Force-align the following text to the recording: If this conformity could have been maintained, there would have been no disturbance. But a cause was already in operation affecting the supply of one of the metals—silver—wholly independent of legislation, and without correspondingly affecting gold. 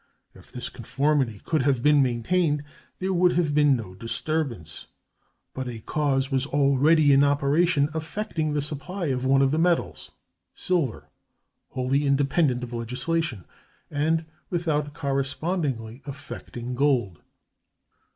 If 0.33 0.51
this 0.51 0.67
conformity 0.69 1.39
could 1.43 1.61
have 1.61 1.83
been 1.83 2.01
maintained, 2.01 2.63
there 2.97 3.13
would 3.13 3.33
have 3.33 3.53
been 3.53 3.75
no 3.75 3.93
disturbance. 3.93 4.87
But 5.53 5.67
a 5.69 5.77
cause 5.77 6.31
was 6.31 6.47
already 6.47 7.13
in 7.13 7.23
operation 7.23 7.87
affecting 7.93 8.53
the 8.53 8.63
supply 8.63 9.09
of 9.13 9.25
one 9.25 9.43
of 9.43 9.51
the 9.51 9.59
metals—silver—wholly 9.59 12.07
independent 12.07 12.63
of 12.63 12.73
legislation, 12.73 13.45
and 13.91 14.25
without 14.49 14.95
correspondingly 14.95 16.01
affecting 16.07 16.73
gold. 16.73 17.21